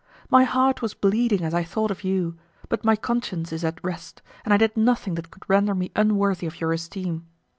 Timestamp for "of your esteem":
6.47-7.27